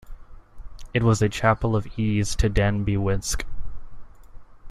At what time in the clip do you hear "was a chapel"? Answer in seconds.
1.03-1.75